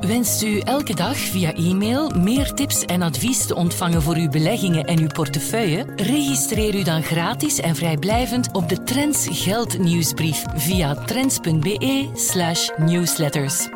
[0.00, 4.84] Wenst u elke dag via e-mail meer tips en advies te ontvangen voor uw beleggingen
[4.84, 5.86] en uw portefeuille?
[5.96, 13.75] Registreer u dan gratis en vrijblijvend op de Trends Geld nieuwsbrief via trends.be/newsletters.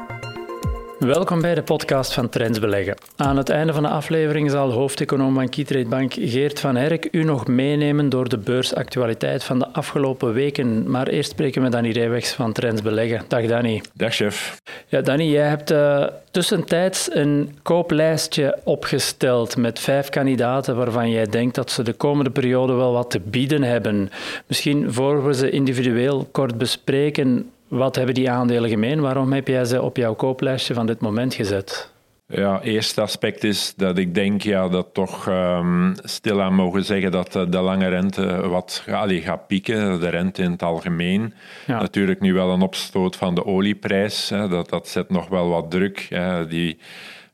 [1.00, 2.96] Welkom bij de podcast van Trends Beleggen.
[3.16, 7.24] Aan het einde van de aflevering zal hoofdeconoom van Keytrade Bank Geert van Herk u
[7.24, 10.90] nog meenemen door de beursactualiteit van de afgelopen weken.
[10.90, 13.24] Maar eerst spreken we Danny Rijwegs van Trends Beleggen.
[13.28, 13.82] Dag Danny.
[13.94, 14.60] Dag chef.
[14.86, 21.54] Ja, Danny, jij hebt uh, tussentijds een kooplijstje opgesteld met vijf kandidaten waarvan jij denkt
[21.54, 24.10] dat ze de komende periode wel wat te bieden hebben.
[24.46, 29.00] Misschien voor we ze individueel kort bespreken, wat hebben die aandelen gemeen?
[29.00, 31.92] Waarom heb jij ze op jouw kooplijstje van dit moment gezet?
[32.26, 37.32] Ja, eerste aspect is dat ik denk ja, dat toch um, stilaan mogen zeggen dat
[37.32, 41.34] de, lange rente wat allee, gaat pieken, de rente in het algemeen.
[41.66, 45.70] Natuurlijk nu wel een opstoot van de olieprijs, hè, dat, dat zet nog wel wat
[45.70, 46.06] druk.
[46.08, 46.78] Hè, die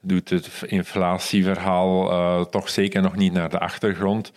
[0.01, 4.33] doet het inflatieverhaal uh, toch zeker nog niet naar de achtergrond.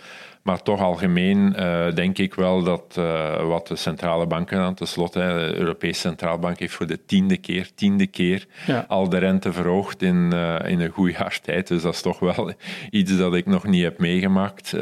[0.49, 5.19] Maar toch algemeen uh, denk ik wel dat uh, wat de centrale banken aan tenslotte,
[5.19, 8.85] de Europese Centrale Bank heeft voor de tiende keer, tiende keer ja.
[8.87, 11.67] al de rente verhoogd in, uh, in een goed jaar tijd.
[11.67, 12.53] Dus dat is toch wel
[12.89, 14.75] iets dat ik nog niet heb meegemaakt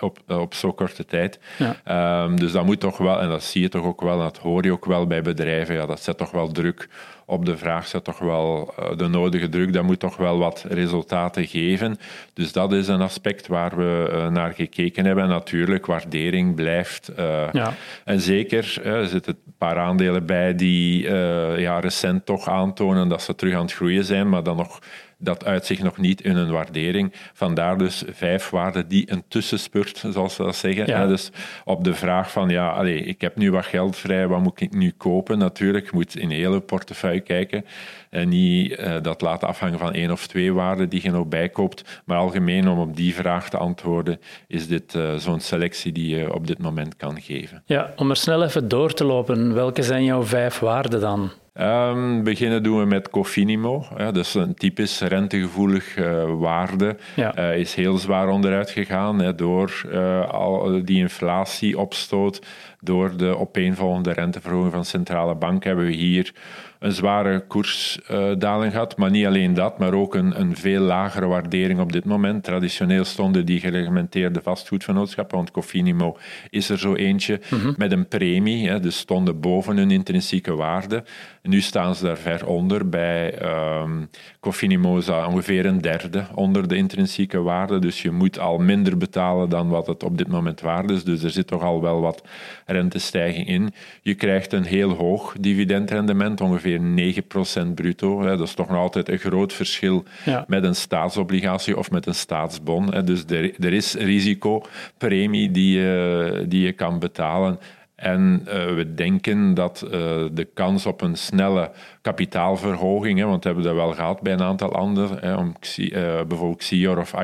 [0.00, 1.38] op, op zo'n korte tijd.
[1.58, 2.24] Ja.
[2.24, 4.38] Um, dus dat moet toch wel, en dat zie je toch ook wel, en dat
[4.38, 6.88] hoor je ook wel bij bedrijven, ja, dat zet toch wel druk
[7.19, 9.72] op de vraag zet toch wel de nodige druk.
[9.72, 11.98] Dat moet toch wel wat resultaten geven.
[12.32, 15.24] Dus dat is een aspect waar we naar gekeken hebben.
[15.24, 17.10] En natuurlijk, waardering blijft.
[17.18, 17.74] Uh, ja.
[18.04, 23.08] En zeker, uh, er zitten een paar aandelen bij die uh, ja, recent toch aantonen
[23.08, 24.78] dat ze terug aan het groeien zijn, maar dan nog
[25.20, 27.12] dat uitzicht nog niet in een waardering.
[27.32, 30.86] Vandaar dus vijf waarden die een tussenspurt, zoals ze dat zeggen.
[30.86, 31.06] Ja.
[31.06, 31.30] Dus
[31.64, 34.72] op de vraag van, ja, allez, ik heb nu wat geld vrij, wat moet ik
[34.72, 35.38] nu kopen?
[35.38, 37.64] Natuurlijk, je moet in hele portefeuille kijken
[38.10, 42.02] en niet uh, dat laten afhangen van één of twee waarden die je nog bijkoopt.
[42.04, 46.34] Maar algemeen, om op die vraag te antwoorden, is dit uh, zo'n selectie die je
[46.34, 47.62] op dit moment kan geven.
[47.66, 51.30] Ja, om er snel even door te lopen, welke zijn jouw vijf waarden dan?
[51.60, 53.84] Um, beginnen doen we met Cofinimo.
[53.96, 56.96] Ja, dat is een typisch rentegevoelig uh, waarde.
[57.16, 57.38] Ja.
[57.38, 62.46] Uh, is heel zwaar onderuit gegaan hè, door uh, al die inflatieopstoot.
[62.80, 66.32] Door de opeenvolgende renteverhoging van centrale bank hebben we hier
[66.80, 68.96] een zware koersdaling gehad.
[68.96, 72.44] Maar niet alleen dat, maar ook een, een veel lagere waardering op dit moment.
[72.44, 76.16] Traditioneel stonden die gereglementeerde vastgoedvernootschappen, want Cofinimo
[76.50, 77.74] is er zo eentje, mm-hmm.
[77.76, 78.68] met een premie.
[78.68, 81.04] Hè, dus stonden boven hun intrinsieke waarde.
[81.42, 82.88] Nu staan ze daar ver onder.
[82.88, 83.42] Bij
[83.82, 87.78] um, Cofinimo is ongeveer een derde onder de intrinsieke waarde.
[87.78, 91.04] Dus je moet al minder betalen dan wat het op dit moment waard is.
[91.04, 92.22] Dus er zit toch al wel wat
[92.70, 93.72] rentestijging in.
[94.02, 98.22] Je krijgt een heel hoog dividendrendement, ongeveer 9% bruto.
[98.22, 100.44] Dat is toch nog altijd een groot verschil ja.
[100.48, 103.04] met een staatsobligatie of met een staatsbon.
[103.04, 107.58] Dus er, is risicopremie die je, die je kan betalen.
[108.00, 109.90] En uh, we denken dat uh,
[110.32, 111.70] de kans op een snelle
[112.00, 115.92] kapitaalverhoging, hè, want we hebben dat wel gehad bij een aantal anderen, hè, om, uh,
[116.28, 117.14] bijvoorbeeld Xior of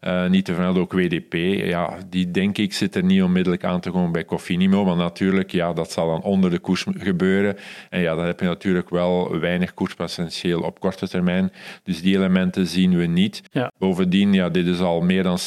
[0.00, 1.34] Aidifica, niet te vermelden ook WDP,
[1.64, 5.52] ja, die denk ik zit er niet onmiddellijk aan te komen bij Cofinimo, maar natuurlijk,
[5.52, 7.56] ja, dat zal dan onder de koers gebeuren.
[7.90, 11.52] En ja, dan heb je natuurlijk wel weinig koerspotentieel op korte termijn.
[11.82, 13.42] Dus die elementen zien we niet.
[13.50, 13.72] Ja.
[13.78, 15.38] Bovendien, ja, dit is al meer dan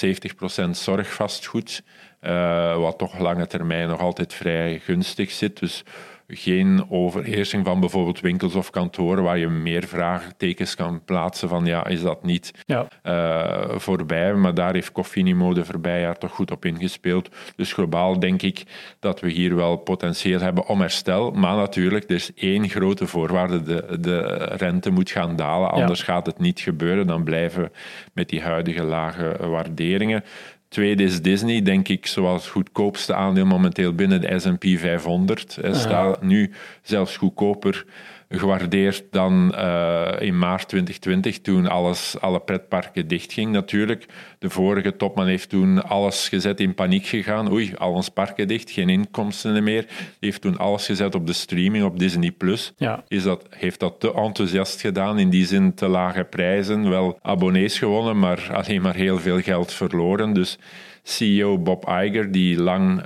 [0.66, 1.84] 70% zorgvastgoed.
[2.22, 5.60] Uh, wat toch lange termijn nog altijd vrij gunstig zit.
[5.60, 5.84] Dus
[6.32, 11.88] geen overheersing van bijvoorbeeld winkels of kantoren waar je meer vraagtekens kan plaatsen van ja,
[11.88, 12.88] is dat niet ja.
[13.04, 14.34] uh, voorbij?
[14.34, 17.30] Maar daar heeft Cofinimo de voorbije jaar toch goed op ingespeeld.
[17.56, 18.64] Dus globaal denk ik
[19.00, 21.32] dat we hier wel potentieel hebben om herstel.
[21.32, 23.62] Maar natuurlijk, er is één grote voorwaarde.
[23.64, 26.06] De, de rente moet gaan dalen, anders ja.
[26.06, 27.08] gaat het niet gebeuren.
[27.08, 27.72] Dan blijven we
[28.14, 30.24] met die huidige lage waarderingen.
[30.70, 35.58] Tweede is Disney, denk ik, zoals het goedkoopste aandeel momenteel binnen de S&P 500.
[35.62, 36.52] Hij staat nu
[36.82, 37.86] zelfs goedkoper
[38.30, 44.06] gewaardeerd dan uh, in maart 2020, toen alles, alle pretparken dichtging natuurlijk.
[44.40, 47.52] De vorige topman heeft toen alles gezet in paniek gegaan.
[47.52, 49.86] Oei, al ons parken dicht, geen inkomsten meer.
[50.20, 52.32] heeft toen alles gezet op de streaming, op Disney+.
[52.32, 52.74] Plus.
[52.78, 53.04] Ja.
[53.08, 56.90] Is dat, heeft dat te enthousiast gedaan, in die zin te lage prijzen.
[56.90, 60.34] Wel abonnees gewonnen, maar alleen maar heel veel geld verloren.
[60.34, 60.58] Dus
[61.04, 63.04] CEO Bob Iger, die lang,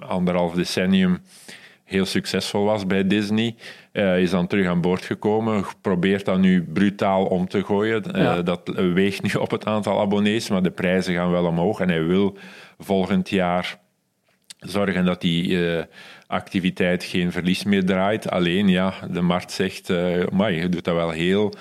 [0.00, 1.18] anderhalf decennium,
[1.86, 3.54] heel succesvol was bij Disney,
[3.92, 5.64] uh, is dan terug aan boord gekomen.
[5.80, 8.02] Probeert dat nu brutaal om te gooien.
[8.16, 11.80] Uh, Dat weegt nu op het aantal abonnees, maar de prijzen gaan wel omhoog.
[11.80, 12.36] En hij wil
[12.78, 13.78] volgend jaar
[14.58, 15.82] zorgen dat die uh,
[16.26, 18.30] activiteit geen verlies meer draait.
[18.30, 19.88] Alleen, ja, de markt zegt,
[20.32, 21.54] maar je doet dat wel heel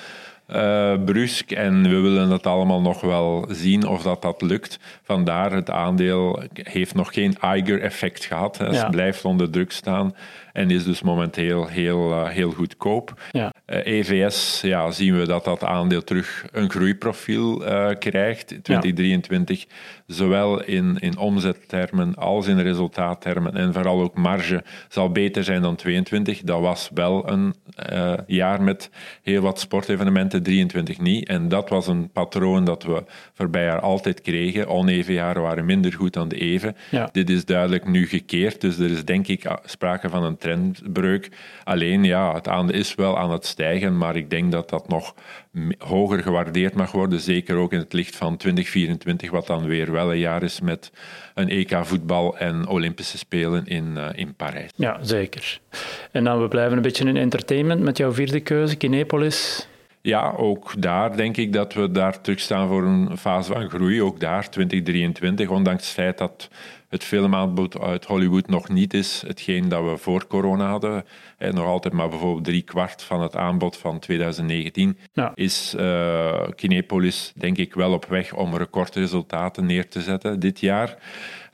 [0.47, 4.79] uh, brusk en we willen het allemaal nog wel zien of dat, dat lukt.
[5.03, 8.57] Vandaar het aandeel heeft nog geen Eiger-effect gehad.
[8.57, 10.15] Het blijft onder druk staan
[10.55, 13.21] en is dus momenteel heel, uh, heel goedkoop.
[13.31, 13.53] Ja.
[13.65, 17.57] EVS eh, e ja, zien we dat dat aandeel terug een groeiprofiel
[17.99, 18.47] krijgt.
[18.47, 19.65] 2023,
[20.07, 25.75] zowel in, in omzettermen als in resultaattermen en vooral ook marge zal beter zijn dan
[25.75, 26.41] 22.
[26.41, 27.55] Dat was wel een
[28.27, 28.89] jaar met
[29.21, 31.27] heel wat sportevenementen 23 niet.
[31.27, 33.03] En dat was een patroon dat we
[33.33, 34.67] voorbij jaar altijd kregen.
[34.67, 36.75] Oneven jaren waren minder goed dan de even.
[37.11, 41.29] Dit is duidelijk nu gekeerd, dus er is denk ik sprake van een trendbreuk.
[41.63, 45.13] Alleen ja, het aandeel is wel aan het stijgen, maar ik denk dat dat nog
[45.77, 47.19] hoger gewaardeerd mag worden.
[47.19, 50.91] Zeker ook in het licht van 2024, wat dan weer wel een jaar is met
[51.33, 54.71] een EK voetbal en Olympische Spelen in, uh, in Parijs.
[54.75, 55.59] Ja, zeker.
[56.11, 59.67] En dan we blijven een beetje in entertainment met jouw vierde keuze, Kinepolis
[60.05, 64.01] ja, ook daar denk ik dat we daar terugstaan voor een fase van groei.
[64.01, 66.49] Ook daar 2023, ondanks het feit dat
[66.89, 71.05] het filmaanbod uit Hollywood nog niet is hetgeen dat we voor corona hadden.
[71.51, 74.97] nog altijd maar bijvoorbeeld drie kwart van het aanbod van 2019.
[75.33, 80.97] Is uh, Kinepolis denk ik wel op weg om recordresultaten neer te zetten dit jaar.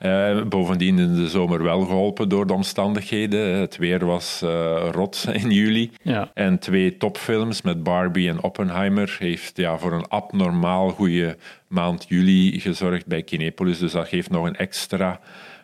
[0.06, 3.56] Uh, bovendien in de zomer wel geholpen door de omstandigheden.
[3.56, 5.92] Het weer was uh, rot in juli.
[6.02, 6.32] Ja.
[6.34, 11.38] En twee topfilms met Barbie en Oppenheimer heeft ja, voor een abnormaal goede
[11.72, 13.80] maand juli gezorgd bij Kinepolis.
[13.80, 15.20] Dus dat geeft nog een extra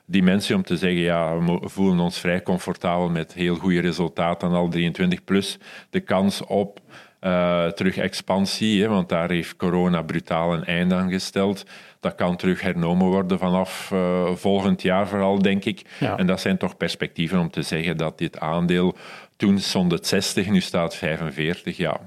[0.05, 4.69] dimensie om te zeggen, ja, we voelen ons vrij comfortabel met heel goede resultaten, al
[4.69, 5.57] 23 plus.
[5.89, 6.79] De kans op
[7.21, 11.65] uh, terug expansie, hè, want daar heeft corona brutaal een einde aan gesteld.
[11.99, 15.81] Dat kan terug hernomen worden vanaf uh, volgend jaar vooral, denk ik.
[15.99, 18.95] En dat zijn toch perspectieven om te zeggen dat dit aandeel
[19.37, 21.77] toen stond het 60, nu staat 45.
[21.77, 21.99] Ja,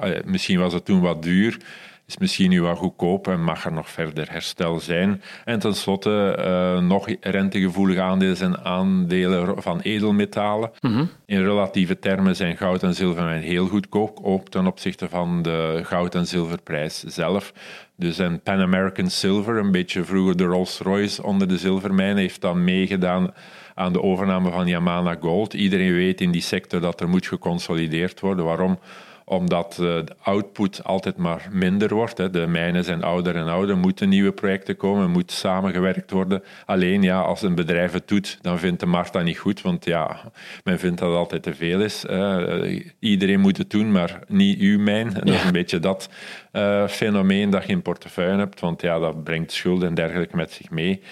[0.00, 1.56] eh, misschien was het toen wat duur
[2.06, 5.22] is misschien nu wat goedkoop en mag er nog verder herstel zijn.
[5.44, 10.70] En tenslotte uh, nog rentegevoelige aandelen zijn aandelen van edelmetalen.
[10.80, 11.04] Mhm.
[11.26, 16.14] In relatieve termen zijn goud en zilver heel goedkoop, ook ten opzichte van de goud-
[16.14, 17.52] en zilverprijs zelf.
[17.96, 22.64] Dus een Pan American Silver, een beetje vroeger de Rolls-Royce onder de zilvermijnen, heeft dan
[22.64, 23.34] meegedaan
[23.74, 25.54] aan de overname van Yamana Gold.
[25.54, 28.44] Iedereen weet in die sector dat er moet geconsolideerd worden.
[28.44, 28.78] Waarom?
[29.32, 32.32] Omdat eh, de output altijd maar minder wordt.
[32.32, 36.42] De mijnen zijn ouder en ouder, moeten nieuwe projecten komen, moet samengewerkt worden.
[36.66, 39.84] Alleen ja, als een bedrijf het doet, dan vindt de markt dat niet goed, want
[39.84, 40.20] ja,
[40.64, 42.04] men vindt dat het altijd te veel is.
[42.98, 45.14] iedereen moet het doen, maar niet uw mijn.
[45.14, 46.08] En dat is een beetje dat
[46.52, 50.52] uh, fenomeen dat je in portefeuille hebt, want ja, dat brengt schulden en dergelijke met
[50.52, 51.02] zich mee.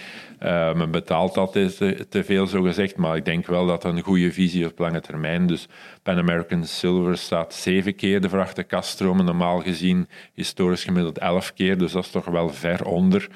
[0.42, 4.00] Uh, men betaalt dat te, te veel, zo gezegd, maar ik denk wel dat een
[4.00, 5.46] goede visie op lange termijn.
[5.46, 5.68] Dus
[6.02, 11.78] Pan American Silver staat zeven keer de vrachte kaststromen, normaal gezien historisch gemiddeld elf keer,
[11.78, 13.28] dus dat is toch wel ver onder.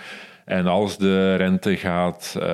[0.44, 2.44] En als de rente gaat, uh,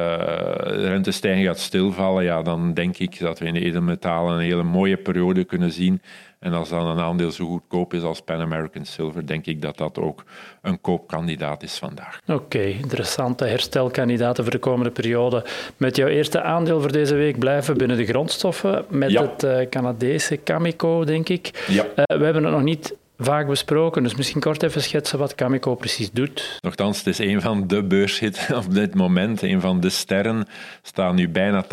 [0.64, 4.97] rentestijging gaat stilvallen, ja, dan denk ik dat we in de edelmetalen een hele mooie
[4.97, 6.02] periode kunnen zien.
[6.40, 9.76] En als dan een aandeel zo goedkoop is als Pan American Silver, denk ik dat
[9.76, 10.25] dat ook
[10.62, 12.20] een koopkandidaat is vandaag.
[12.26, 15.44] Oké, interessante herstelkandidaten voor de komende periode.
[15.76, 20.42] Met jouw eerste aandeel voor deze week blijven binnen de grondstoffen met het uh, Canadese
[20.44, 21.64] Cameco, denk ik.
[21.68, 21.85] Ja.
[21.85, 24.02] Uh, we hebben het nog niet vaak besproken.
[24.02, 26.58] Dus misschien kort even schetsen wat Cameco precies doet.
[26.60, 29.42] Nochtans, het is een van de beurshits op dit moment.
[29.42, 30.46] Een van de sterren
[30.82, 31.68] staan nu bijna 80%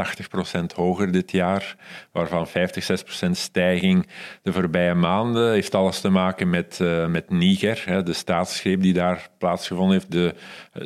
[0.75, 1.75] hoger dit jaar,
[2.11, 4.07] waarvan 50, 6% stijging
[4.41, 5.51] de voorbije maanden.
[5.51, 10.11] Heeft alles te maken met, uh, met Niger, hè, de staatsgreep die daar plaatsgevonden heeft,
[10.11, 10.33] de,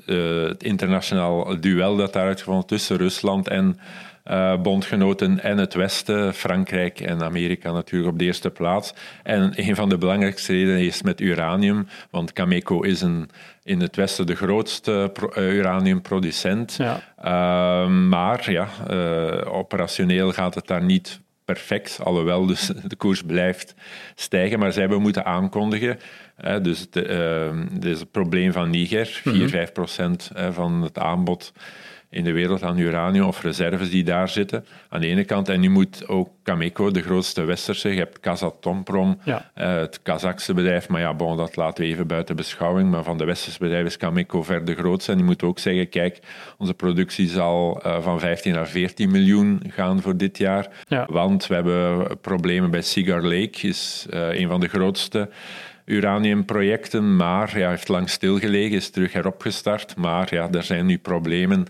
[0.05, 3.79] uh, het internationaal duel dat daar uitgevonden tussen Rusland en
[4.25, 8.93] uh, bondgenoten en het Westen, Frankrijk en Amerika natuurlijk op de eerste plaats.
[9.23, 13.29] En een van de belangrijkste redenen is met uranium, want Cameco is een,
[13.63, 16.75] in het Westen de grootste uh, uraniumproducent.
[16.77, 17.01] Ja.
[17.23, 23.75] Uh, maar ja, uh, operationeel gaat het daar niet perfect, alhoewel dus de koers blijft
[24.15, 24.59] stijgen.
[24.59, 25.99] Maar zij hebben moeten aankondigen,
[26.61, 27.49] dus het, uh,
[27.79, 31.53] het probleem van Niger, 4, 5 procent van het aanbod
[32.11, 35.49] in de wereld aan uranium of reserves die daar zitten, aan de ene kant.
[35.49, 39.51] En nu moet ook Cameco, de grootste westerse, je hebt Kazatomprom, ja.
[39.57, 43.17] uh, het Kazachse bedrijf, maar ja, bon, dat laten we even buiten beschouwing, maar van
[43.17, 45.11] de westerse bedrijven is Cameco ver de grootste.
[45.11, 46.19] En die moet ook zeggen, kijk,
[46.57, 51.07] onze productie zal uh, van 15 naar 14 miljoen gaan voor dit jaar, ja.
[51.09, 55.29] want we hebben problemen bij Cigar Lake, is uh, een van de grootste
[55.85, 59.95] uraniumprojecten, maar ja, heeft lang stilgelegen, is terug heropgestart.
[59.95, 61.65] Maar ja, er zijn nu problemen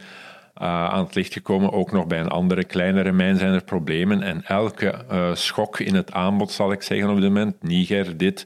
[0.61, 1.71] aan het licht gekomen.
[1.71, 4.21] Ook nog bij een andere kleinere mijn zijn er problemen.
[4.21, 8.45] En elke uh, schok in het aanbod, zal ik zeggen op dit moment, Niger, dit,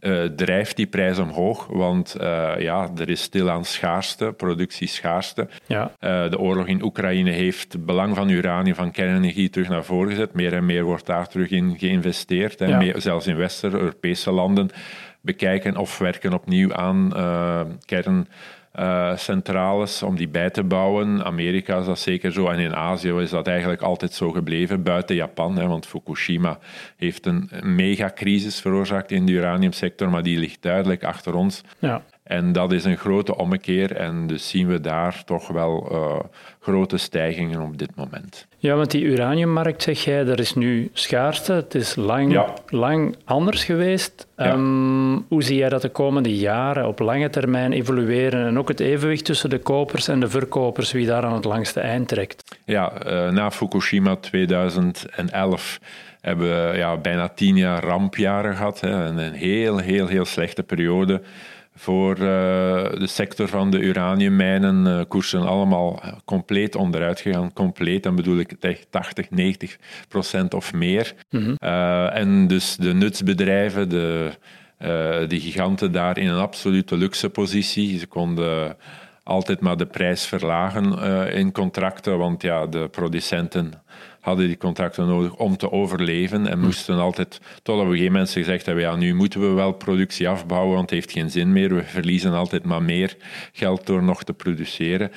[0.00, 5.48] uh, drijft die prijs omhoog, want uh, ja, er is stilaan schaarste, productieschaarste.
[5.66, 5.92] Ja.
[6.00, 10.10] Uh, de oorlog in Oekraïne heeft het belang van uranium, van kernenergie terug naar voren
[10.10, 10.34] gezet.
[10.34, 12.60] Meer en meer wordt daar terug in geïnvesteerd.
[12.60, 12.78] En ja.
[12.78, 14.70] meer, zelfs in Wester-Europese landen
[15.20, 17.08] bekijken of werken opnieuw aan
[17.84, 18.26] kern
[18.78, 21.24] uh, centrales om die bij te bouwen.
[21.24, 25.16] Amerika is dat zeker zo en in Azië is dat eigenlijk altijd zo gebleven, buiten
[25.16, 25.56] Japan.
[25.56, 26.58] Hè, want Fukushima
[26.96, 31.62] heeft een megacrisis veroorzaakt in de uraniumsector, maar die ligt duidelijk achter ons.
[31.78, 32.02] Ja.
[32.24, 36.20] En dat is een grote ommekeer en dus zien we daar toch wel uh,
[36.60, 38.46] grote stijgingen op dit moment.
[38.56, 41.52] Ja, want die uraniummarkt, zeg jij, er is nu schaarste.
[41.52, 42.54] Het is lang, ja.
[42.68, 44.26] lang anders geweest.
[44.36, 44.52] Ja.
[44.52, 48.80] Um, hoe zie jij dat de komende jaren op lange termijn evolueren en ook het
[48.80, 52.58] evenwicht tussen de kopers en de verkopers, wie daar aan het langste eind trekt?
[52.64, 55.80] Ja, uh, na Fukushima 2011
[56.20, 58.80] hebben we ja, bijna tien jaar rampjaren gehad.
[58.80, 61.22] Hè, en een heel, heel, heel slechte periode
[61.76, 62.24] voor uh,
[62.92, 64.86] de sector van de uraniummijnen.
[64.86, 67.52] Uh, koersen allemaal compleet onderuit gegaan.
[67.52, 69.78] Compleet, dan bedoel ik echt 80, 90
[70.08, 71.14] procent of meer.
[71.30, 71.56] Mm -hmm.
[71.58, 74.30] uh, en dus de nutsbedrijven, de,
[75.28, 77.98] de giganten daar in een absolute luxe positie.
[77.98, 78.76] Ze konden
[79.22, 80.98] altijd maar de prijs verlagen
[81.32, 83.72] in contracten, want ja, de producenten
[84.24, 86.64] hadden die contracten nodig om te overleven en hm.
[86.64, 90.28] moesten altijd tot op een gegeven moment gezegd hebben, ja, nu moeten we wel productie
[90.28, 91.74] afbouwen, want het heeft geen zin meer.
[91.74, 93.16] We verliezen altijd maar meer
[93.52, 95.10] geld door nog te produceren.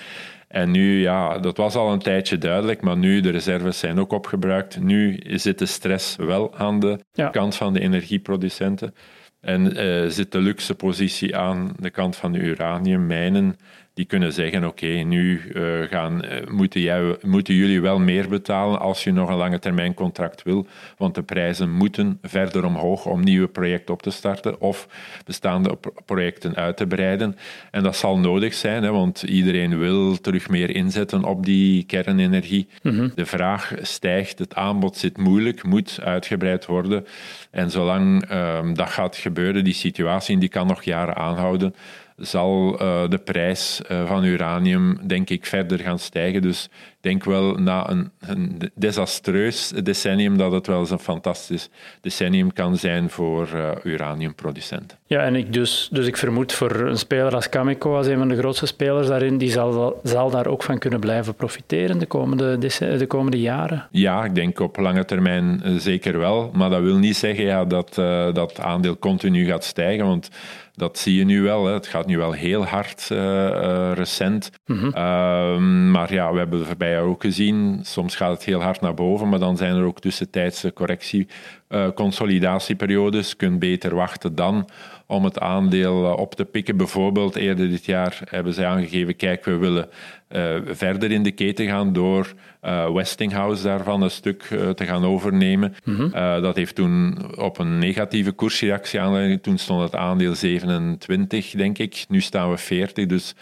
[0.47, 4.11] En nu, ja, dat was al een tijdje duidelijk, maar nu, de reserves zijn ook
[4.11, 4.79] opgebruikt.
[4.79, 7.29] Nu zit de stress wel aan de ja.
[7.29, 8.93] kant van de energieproducenten.
[9.41, 13.55] En uh, zit de luxe positie aan de kant van de uraniummijnen
[13.97, 18.29] die kunnen zeggen, oké, okay, nu uh, gaan, uh, moeten, jij, moeten jullie wel meer
[18.29, 23.05] betalen als je nog een lange termijn contract wil, want de prijzen moeten verder omhoog
[23.05, 24.87] om nieuwe projecten op te starten of
[25.25, 27.35] bestaande projecten uit te breiden.
[27.71, 32.67] En dat zal nodig zijn, hè, want iedereen wil terug meer inzetten op die kernenergie.
[32.83, 33.11] Mm -hmm.
[33.15, 37.05] De vraag stijgt, het aanbod zit moeilijk, moet uitgebreid worden.
[37.51, 41.75] En zolang um, dat gaat gebeuren, die situatie die kan nog jaren aanhouden,
[42.17, 46.41] zal uh, de prijs uh, van uranium, denk ik, verder gaan stijgen.
[46.41, 46.69] Dus
[47.07, 51.69] denk wel na een, een, desastreus decennium dat het wel eens een fantastisch
[52.01, 54.97] decennium kan zijn voor uh, uraniumproducenten.
[55.05, 58.27] Ja, en ik dus, dus ik vermoed voor een speler als Cameco, als een van
[58.27, 62.57] de grootste spelers daarin, die zal, zal daar ook van kunnen blijven profiteren de komende,
[62.97, 63.87] de komende jaren?
[63.91, 66.51] Ja, ik denk op lange termijn zeker wel.
[66.53, 67.95] Maar dat wil niet zeggen ja, dat
[68.33, 70.29] dat aandeel continu gaat stijgen, want
[70.77, 71.65] dat zie je nu wel.
[71.65, 71.73] Hè.
[71.73, 74.49] Het gaat nu wel heel hard uh, uh, recent.
[74.65, 74.87] Mm -hmm.
[74.87, 75.57] uh,
[75.91, 77.79] maar ja, we hebben de voorbije ook gezien.
[77.83, 81.27] Soms gaat het heel hard naar boven, maar dan zijn er ook tussentijdse correctie,
[81.67, 83.29] eh, consolidatieperiodes.
[83.29, 84.69] Je kunt beter wachten dan
[85.05, 86.77] om het aandeel op te pikken.
[86.77, 89.89] Bijvoorbeeld eerder dit jaar hebben ze aangegeven, kijk, we willen
[90.29, 95.05] uh, verder in de keten gaan door uh, Westinghouse daarvan een stuk uh, te gaan
[95.05, 95.75] overnemen.
[95.83, 96.41] Mm -hmm.
[96.41, 99.41] dat heeft toen op een negatieve koersreactie aanleiding.
[99.41, 102.05] Toen stond het aandeel 27, denk ik.
[102.09, 103.35] Nu staan we 40, dus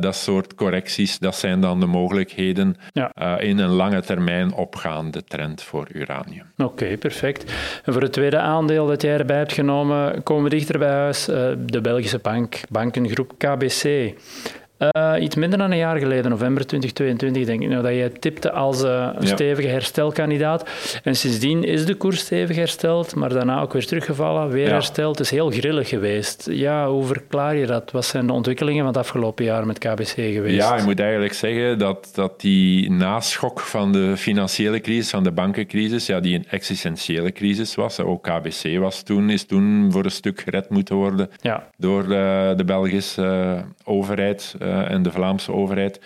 [0.00, 3.38] dat soort correcties, dat zijn dan de mogelijkheden ja.
[3.38, 6.44] in een lange termijn opgaande trend voor uranium.
[6.56, 7.52] Oké, okay, perfect.
[7.84, 11.24] En voor het tweede aandeel dat jij erbij hebt genomen, komen we dichter bij huis.
[11.24, 14.14] de Belgische bank, bankengroep KBC.
[14.78, 18.52] Uh, iets minder dan een jaar geleden, november 2022, denk ik, nou, dat jij tipte
[18.52, 19.34] als uh, een ja.
[19.34, 20.68] stevige herstelkandidaat.
[21.02, 24.72] En sindsdien is de koers stevig hersteld, maar daarna ook weer teruggevallen, weer ja.
[24.72, 25.18] hersteld.
[25.18, 26.48] Het is heel grillig geweest.
[26.50, 27.90] Ja, hoe verklaar je dat?
[27.90, 30.56] Wat zijn de ontwikkelingen van het afgelopen jaar met KBC geweest?
[30.56, 35.32] Ja, je moet eigenlijk zeggen dat, dat die naschok van de financiële crisis, van de
[35.32, 38.00] bankencrisis, ja, die een existentiële crisis was.
[38.00, 41.68] Ook KBC was toen, is toen voor een stuk gered moeten worden ja.
[41.76, 43.64] door de, de Belgische
[44.66, 46.00] uh, overheid en de Vlaamse overheid.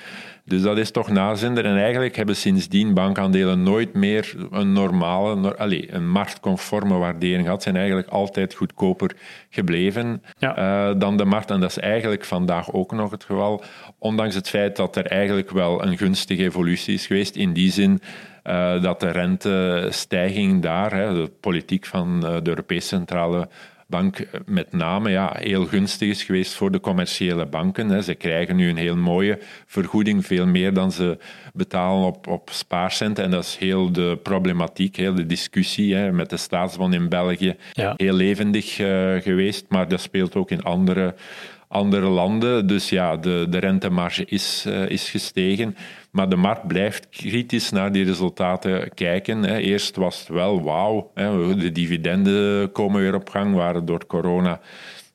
[0.44, 1.64] Dus dat is toch nazender.
[1.64, 7.62] En eigenlijk hebben sindsdien bankaandelen nooit meer een normale, allez, een marktconforme waardering gehad.
[7.62, 9.16] Zijn eigenlijk altijd goedkoper
[9.50, 10.94] gebleven ja.
[10.94, 11.50] dan de markt.
[11.50, 13.62] En dat is eigenlijk vandaag ook nog het geval.
[13.98, 17.36] Ondanks het feit dat er eigenlijk wel een gunstige evolutie is geweest.
[17.36, 18.00] In die zin
[18.44, 23.48] uh, dat de rentestijging daar, hè, de politiek van de Europese Centrale
[23.90, 27.88] Bank eh, met name ja, heel gunstig is geweest voor de commerciële banken.
[27.88, 28.02] Hè.
[28.02, 31.18] Ze krijgen nu een heel mooie vergoeding, veel meer dan ze
[31.54, 33.24] betalen op, op spaarcenten.
[33.24, 37.56] En dat is heel de problematiek, heel de discussie hè, met de staatsbond in België
[37.96, 39.64] heel levendig uh, geweest.
[39.68, 41.14] Maar dat speelt ook in andere
[41.70, 42.66] andere landen.
[42.66, 45.76] Dus ja, de, de rentemarge is, uh, is gestegen.
[46.10, 49.42] Maar de markt blijft kritisch naar die resultaten kijken.
[49.42, 49.56] Hè.
[49.56, 54.60] Eerst was het wel wauw, de dividenden komen weer op gang, waren door corona.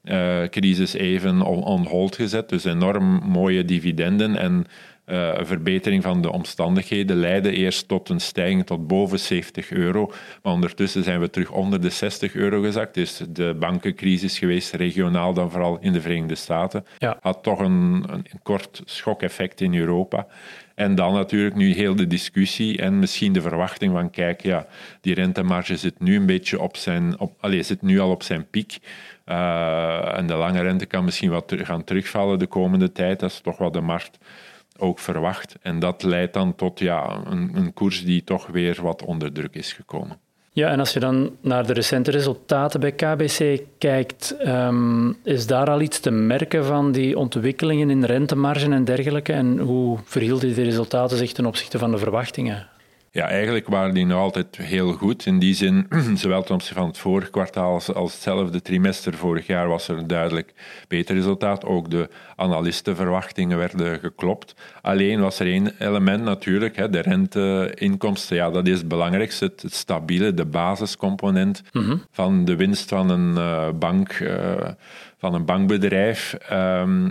[0.04, 2.50] Uh, crisis even on, hold gezet.
[2.50, 4.36] Dus enorm mooie dividenden.
[4.36, 4.66] En
[5.06, 10.12] uh, verbetering van de omstandigheden leidde eerst tot een stijging tot boven 70 euro.
[10.44, 12.94] Maar ondertussen zijn we terug onder de 60 euro gezakt.
[12.94, 16.86] Dus de bankencrisis geweest, regionaal dan vooral in de Verenigde Staten,
[17.22, 20.28] had toch een, een kort schokeffect in Europa.
[20.76, 24.68] En dan natuurlijk nu heel de discussie en misschien de verwachting van, kijk, ja,
[25.02, 28.50] die rentemarge zit nu een beetje op zijn, op, allez, zit nu al op zijn
[28.50, 28.78] piek.
[29.26, 33.20] Uh, en de lange rente kan misschien wat gaan terugvallen de komende tijd.
[33.20, 34.18] Dat is toch wat de markt
[34.78, 35.56] ook verwacht.
[35.62, 39.56] En dat leidt dan tot ja, een, een koers die toch weer wat onder druk
[39.56, 40.18] is gekomen.
[40.52, 45.70] Ja, en als je dan naar de recente resultaten bij KBC kijkt, um, is daar
[45.70, 49.34] al iets te merken van die ontwikkelingen in rentemargen en dergelijke?
[49.34, 52.68] En hoe verhielden die resultaten zich ten opzichte van de verwachtingen?
[53.16, 55.26] Ja, eigenlijk waren die nog altijd heel goed.
[55.26, 59.48] In die zin, zowel ten opzichte van het vorige kwartaal als, als hetzelfde trimester vorig
[59.48, 60.54] jaar was er een duidelijk
[60.88, 61.66] beter resultaat.
[61.66, 64.56] Ook de analistenverwachtingen werden geklopt.
[64.82, 68.36] Alleen was er één element natuurlijk, hè, de renteinkomsten.
[68.36, 71.98] Ja, dat is het belangrijkste, het, stabiele, de basiscomponent mhm.
[72.12, 74.20] van de winst van een uh, bank.
[75.26, 76.36] Van een bankbedrijf.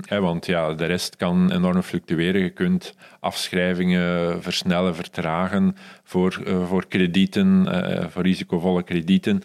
[0.07, 2.41] Hè, want ja, de rest kan enorm fluctueren.
[2.43, 9.43] Je kunt afschrijvingen versnellen, vertragen voor, uh, voor kredieten, uh, voor risicovolle kredieten.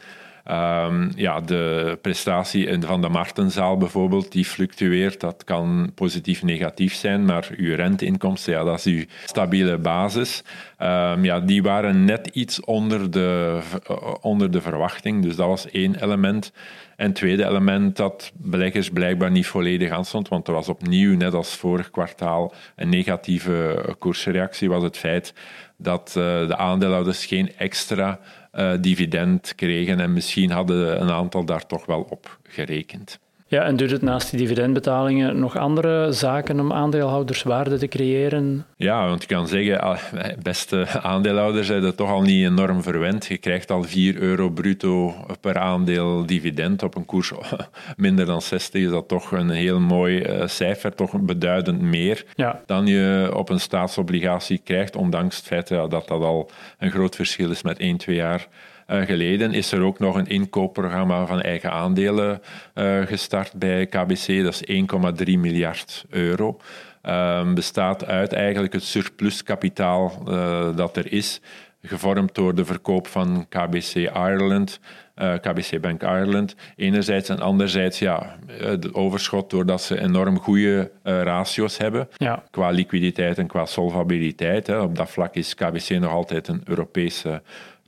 [0.51, 5.19] Um, ja, de prestatie van de martenzaal bijvoorbeeld, die fluctueert.
[5.19, 10.43] Dat kan positief, negatief zijn, maar uw renteinkomsten, ja, dat is uw stabiele basis.
[10.81, 13.59] Um, ja, die waren net iets onder de,
[14.21, 16.51] onder de verwachting, dus dat was één element.
[16.95, 21.33] En het tweede element dat beleggers blijkbaar niet volledig aanstond, want er was opnieuw, net
[21.33, 25.33] als vorig kwartaal, een negatieve koersreactie, was het feit
[25.77, 28.19] dat uh, de aandeelhouders geen extra
[28.81, 33.19] dividend kregen en misschien hadden een aantal daar toch wel op gerekend.
[33.49, 38.65] Ja, en doet het naast die dividendbetalingen nog andere zaken om aandeelhouderswaarde te creëren?
[38.75, 39.99] Ja, want je kan zeggen, ah,
[40.41, 43.25] beste aandeelhouders zijn dat toch al niet enorm verwend.
[43.25, 47.31] Je krijgt al 4 euro bruto per aandeel dividend op een koers
[47.97, 48.81] minder dan 60.
[48.81, 52.61] Is dat toch een heel mooi uh, cijfer, toch beduidend meer ja.
[52.65, 57.51] dan je op een staatsobligatie krijgt, ondanks het feit dat dat al een groot verschil
[57.51, 58.47] is met 1, 2 jaar
[58.89, 62.41] geleden is er ook nog een inkoopprogramma van eigen aandelen
[62.75, 64.43] uh, gestart bij KBC.
[64.43, 64.83] Dat is
[65.25, 66.59] 1,3 miljard euro.
[67.03, 71.41] Uh, bestaat uit eigenlijk het surpluskapitaal uh, dat er is,
[71.81, 74.79] gevormd door de verkoop van KBC Ireland,
[75.15, 81.21] uh, KBC Bank Ireland enerzijds en anderzijds ja, het overschot doordat ze enorm goede uh,
[81.21, 82.43] ratio's hebben ja.
[82.51, 84.67] qua liquiditeit en qua solvabiliteit.
[84.67, 84.79] Hè.
[84.79, 87.41] Op dat vlak is KBC nog altijd een Europese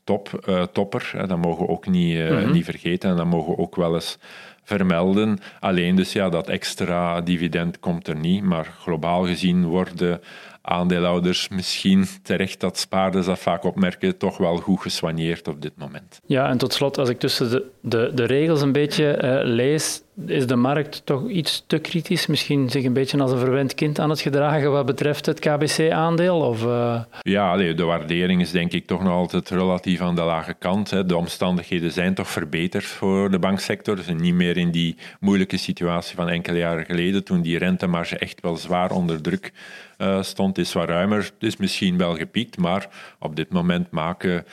[0.03, 1.11] top, uh, topper.
[1.15, 3.93] Hè, dat mogen we ook niet, uh, niet vergeten en dat mogen we ook wel
[3.93, 4.17] eens
[4.63, 5.39] vermelden.
[5.59, 10.21] Alleen dus ja, dat extra dividend komt er niet, maar globaal gezien worden
[10.61, 16.19] aandeelhouders misschien terecht dat spaarders dat vaak opmerken, toch wel goed geswanjeerd op dit moment.
[16.25, 20.01] Ja, en tot slot, als ik tussen de, de, de regels een beetje uh, lees,
[20.25, 23.99] is de markt toch iets te kritisch, misschien zich een beetje als een verwend kind
[23.99, 26.55] aan het gedragen wat betreft het KBC-aandeel?
[26.63, 27.01] Uh...
[27.21, 30.89] Ja, de waardering is denk ik toch nog altijd relatief aan de lage kant.
[30.89, 31.05] Hè.
[31.05, 33.97] De omstandigheden zijn toch verbeterd voor de banksector.
[33.97, 38.17] Ze zijn niet meer in die moeilijke situatie van enkele jaren geleden, toen die rentemarge
[38.17, 39.51] echt wel zwaar onder druk
[39.97, 40.57] uh, stond.
[40.57, 44.45] is wat ruimer, is misschien wel gepiekt, maar op dit moment maken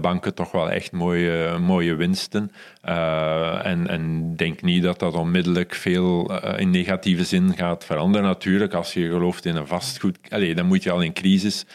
[0.00, 2.52] banken toch wel echt mooie, mooie winsten.
[2.88, 8.26] Uh, en, en denk niet dat dat onmiddellijk veel uh, in negatieve zin gaat veranderen.
[8.26, 11.66] Natuurlijk, als je gelooft in een vastgoed, allez, dan moet je al in crisis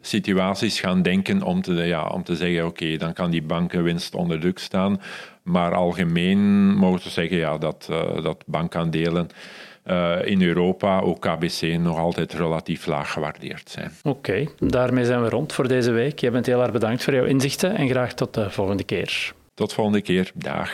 [0.00, 4.40] situaties gaan denken om te, ja, om te zeggen, oké, dan kan die bankenwinst onder
[4.40, 5.00] druk staan.
[5.42, 7.86] Maar algemeen mogen we zeggen ja, dat,
[8.22, 9.28] dat bankaandelen
[10.24, 13.90] in Europa ook KBC nog altijd relatief laag gewaardeerd zijn.
[14.02, 16.18] Oké, daarmee zijn we rond voor deze week.
[16.18, 19.32] Je bent heel erg bedankt voor jouw inzichten en graag tot de volgende keer.
[19.54, 20.30] Tot volgende keer.
[20.34, 20.72] Dag.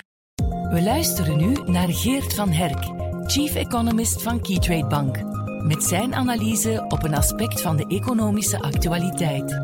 [0.71, 2.85] We luisteren nu naar Geert van Herk,
[3.31, 5.19] Chief Economist van Keytrade Bank,
[5.67, 9.61] met zijn analyse op een aspect van de economische actualiteit.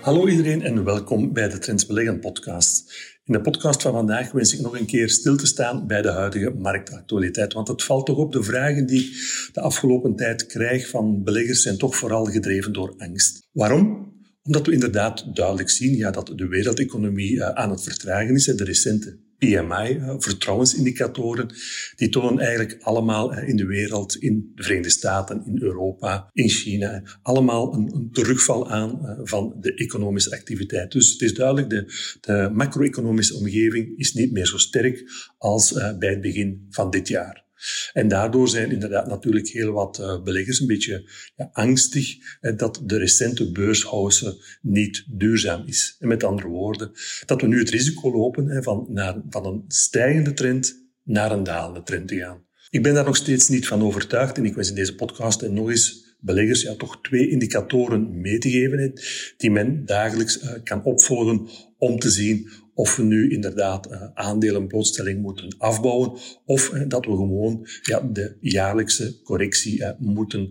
[0.00, 2.92] Hallo iedereen en welkom bij de Trends Beleggen podcast.
[3.30, 6.08] In de podcast van vandaag wens ik nog een keer stil te staan bij de
[6.08, 7.52] huidige marktactualiteit.
[7.52, 11.62] Want het valt toch op, de vragen die ik de afgelopen tijd krijg van beleggers
[11.62, 13.48] zijn toch vooral gedreven door angst.
[13.52, 14.12] Waarom?
[14.42, 18.44] Omdat we inderdaad duidelijk zien ja, dat de wereldeconomie eh, aan het vertragen is.
[18.44, 21.54] De recente PMI, eh, vertrouwensindicatoren,
[21.96, 26.48] die tonen eigenlijk allemaal eh, in de wereld, in de Verenigde Staten, in Europa, in
[26.48, 30.92] China, allemaal een, een terugval aan van de economische activiteit.
[30.92, 31.84] Dus het is duidelijk, de,
[32.20, 35.04] de macro-economische omgeving is niet meer zo sterk
[35.38, 37.48] als bij het begin van dit jaar.
[37.92, 42.82] En daardoor zijn inderdaad natuurlijk heel wat uh, beleggers een beetje ja, angstig eh, dat
[42.84, 45.96] de recente beurshouse niet duurzaam is.
[45.98, 46.90] En met andere woorden,
[47.26, 51.82] dat we nu het risico lopen van, naar, van een stijgende trend naar een dalende
[51.82, 52.44] trend te gaan.
[52.70, 55.54] Ik ben daar nog steeds niet van overtuigd en ik wens in deze podcast en
[55.54, 58.92] nog eens beleggers ja, toch twee indicatoren mee te geven
[59.36, 65.22] die men dagelijks uh, kan opvolgen om te zien of we nu inderdaad uh, aandelenblootstelling
[65.22, 70.50] moeten afbouwen, of uh, dat we gewoon ja, de jaarlijkse correctie uh, moeten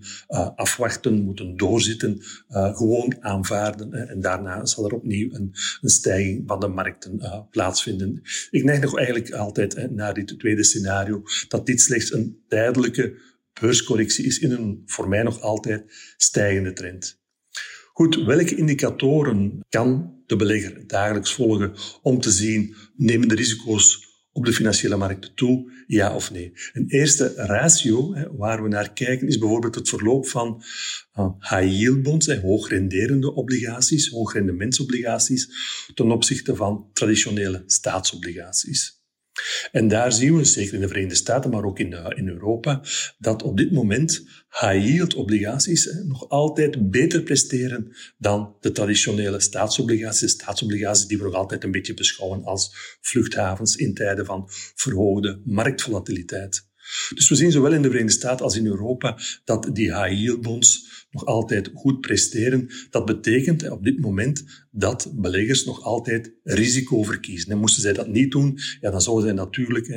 [0.56, 3.94] afwachten, moeten doorzitten, gewoon aanvaarden.
[3.94, 8.22] en daarna zal er opnieuw een, een stijging van de markten plaatsvinden.
[8.52, 13.16] Ik neig nog eigenlijk altijd naar dit tweede scenario, dat dit slechts een tijdelijke
[13.62, 15.84] beurscorrectie is in een voor mij nog altijd
[16.18, 17.20] stijgende trend.
[17.94, 24.46] Goed, welke indicatoren kan de belegger dagelijks volgen om te zien, nemen de risico's op
[24.46, 26.54] de financiële markten toe, ja of nee?
[26.74, 30.64] Een eerste ratio hè, waar we naar kijken is bijvoorbeeld het verloop van
[31.20, 35.50] uh, high-yield bonds, hè, hoogrenderende obligaties, hoogrendementsobligaties,
[35.94, 38.99] ten opzichte van traditionele staatsobligaties.
[39.72, 42.82] En daar zien we, zeker in de Verenigde Staten, maar ook in, uh, in Europa,
[43.18, 50.32] dat op dit moment high-yield obligaties nog altijd beter presteren dan de traditionele staatsobligaties.
[50.32, 56.69] Staatsobligaties die we nog altijd een beetje beschouwen als vluchthavens in tijden van verhoogde marktvolatiliteit.
[57.14, 60.88] Dus we zien zowel in de Verenigde Staten als in Europa dat die high-yield bonds
[61.12, 62.70] nog altijd goed presteren.
[62.90, 67.52] Dat betekent op dit moment dat beleggers nog altijd risico verkiezen.
[67.52, 69.88] En moesten zij dat niet doen, ja, dan zouden zij natuurlijk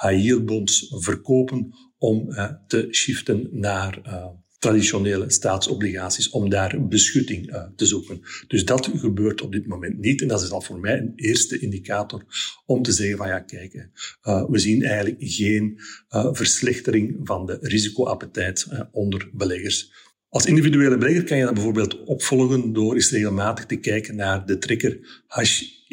[0.00, 2.28] high-yield bonds verkopen om
[2.66, 4.26] te shiften naar uh,
[4.64, 8.20] traditionele staatsobligaties, om daar beschutting te zoeken.
[8.46, 10.22] Dus dat gebeurt op dit moment niet.
[10.22, 12.24] En dat is al voor mij een eerste indicator
[12.66, 13.88] om te zeggen van ja, kijk,
[14.22, 15.80] we zien eigenlijk geen
[16.32, 19.92] verslechtering van de risicoappetijt onder beleggers.
[20.28, 24.58] Als individuele belegger kan je dat bijvoorbeeld opvolgen door eens regelmatig te kijken naar de
[24.58, 25.22] trigger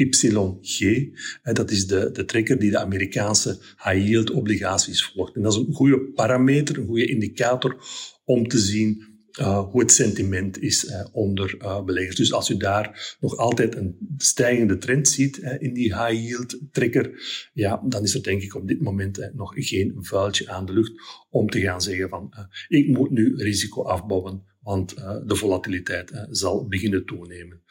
[0.09, 1.09] HYG.
[1.53, 5.35] Dat is de, de trigger die de Amerikaanse high-yield obligaties volgt.
[5.35, 7.83] En dat is een goede parameter, een goede indicator
[8.23, 12.15] om te zien uh, hoe het sentiment is uh, onder uh, beleggers.
[12.15, 17.11] Dus als u daar nog altijd een stijgende trend ziet in die high yield trigger,
[17.53, 20.91] ja, dan is er denk ik op dit moment nog geen vuiltje aan de lucht
[21.29, 22.33] om te gaan zeggen van
[22.67, 24.95] ik moet nu risico afbouwen, want
[25.25, 27.61] de volatiliteit zal beginnen toenemen.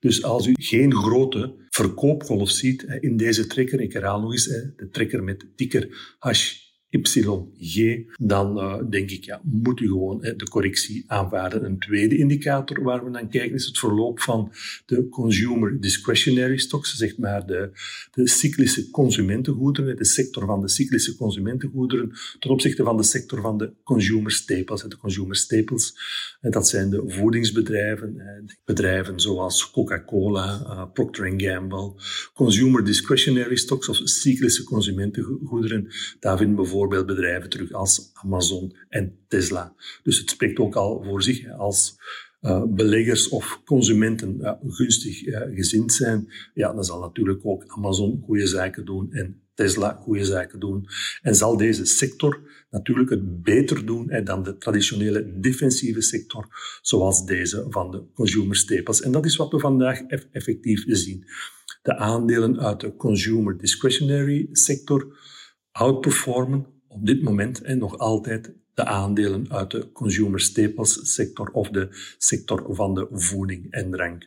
[0.00, 4.88] Dus als u geen grote verkoopgolf ziet in deze trigger, ik herhaal nog eens, de
[4.90, 6.65] trigger met ticker hash
[7.56, 11.64] YG, dan uh, denk ik, ja, moet u gewoon de correctie aanvaarden.
[11.64, 14.52] Een tweede indicator waar we naar kijken is het verloop van
[14.86, 17.70] de consumer discretionary stocks, zeg maar de,
[18.10, 23.58] de cyclische consumentengoederen, de sector van de cyclische consumentengoederen ten opzichte van de sector van
[23.58, 24.82] de consumer staples.
[24.82, 25.94] De consumer staples,
[26.40, 28.22] dat zijn de voedingsbedrijven,
[28.64, 31.92] bedrijven zoals Coca-Cola, uh, Procter Gamble,
[32.34, 35.88] consumer discretionary stocks of cyclische consumentengoederen.
[36.20, 39.74] Daar vinden bijvoorbeeld bijvoorbeeld bedrijven terug als Amazon en Tesla.
[40.02, 41.96] Dus het spreekt ook al voor zich als
[42.40, 46.32] uh, beleggers of consumenten uh, gunstig uh, gezind zijn.
[46.54, 50.88] Ja, dan zal natuurlijk ook Amazon goede zaken doen en Tesla goede zaken doen.
[51.22, 56.48] En zal deze sector natuurlijk het beter doen dan de traditionele defensieve sector,
[56.82, 59.02] zoals deze van de consumer staples.
[59.02, 60.00] En dat is wat we vandaag
[60.32, 61.24] effectief zien.
[61.82, 65.18] De aandelen uit de consumer discretionary sector
[65.72, 71.68] outperformen op dit moment en nog altijd de aandelen uit de consumer staples sector of
[71.68, 74.26] de sector van de voeding en drank.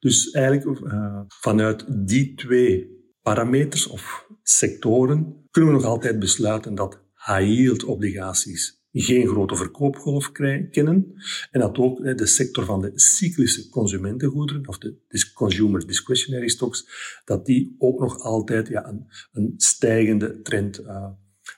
[0.00, 7.00] Dus eigenlijk uh, vanuit die twee parameters of sectoren kunnen we nog altijd besluiten dat
[7.14, 11.12] high-yield obligaties geen grote verkoopgolf kennen
[11.50, 14.96] en dat ook de sector van de cyclische consumentengoederen, of de
[15.34, 16.88] consumer discretionary stocks,
[17.24, 21.08] dat die ook nog altijd ja, een, een stijgende trend uh,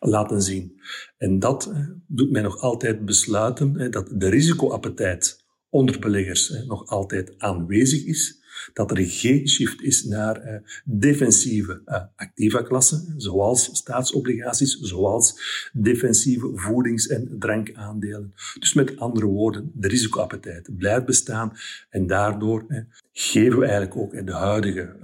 [0.00, 0.80] laten zien.
[1.18, 1.72] En dat
[2.06, 5.39] doet mij nog altijd besluiten dat de risicoappetijt
[5.70, 8.38] onder beleggers nog altijd aanwezig is
[8.72, 10.54] dat er geen shift is naar uh,
[10.84, 15.40] defensieve uh, activa klassen, zoals staatsobligaties, zoals
[15.72, 18.34] defensieve voedings- en drankaandelen.
[18.58, 21.52] Dus met andere woorden, de risicoappetijt blijft bestaan
[21.90, 22.66] en daardoor
[23.12, 24.96] geven we eigenlijk ook de huidige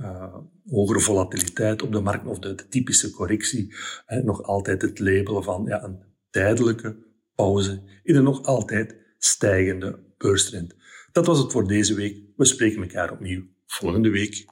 [0.66, 3.74] hogere volatiliteit op de markt of de, de typische correctie
[4.24, 5.98] nog altijd het label van ja, een
[6.31, 6.96] tijdelijke
[7.35, 10.74] pauze in een nog altijd stijgende beurstrend.
[11.12, 12.16] Dat was het voor deze week.
[12.37, 14.46] We spreken elkaar opnieuw volgende week.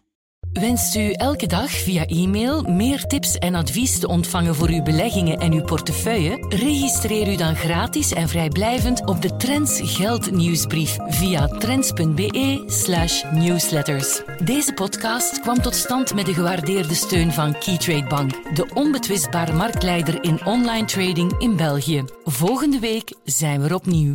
[0.52, 5.38] Wenst u elke dag via e-mail meer tips en advies te ontvangen voor uw beleggingen
[5.38, 6.46] en uw portefeuille?
[6.48, 14.22] Registreer u dan gratis en vrijblijvend op de Trends Geld nieuwsbrief via trends.be/newsletters.
[14.44, 20.24] Deze podcast kwam tot stand met de gewaardeerde steun van Keytrade Bank, de onbetwistbare marktleider
[20.24, 22.04] in online trading in België.
[22.24, 24.14] Volgende week zijn we opnieuw.